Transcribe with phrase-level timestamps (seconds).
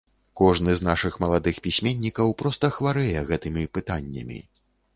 [0.39, 4.43] Кожны з нашых маладых пісьменнікаў проста хварэе гэтымі пытаннямі.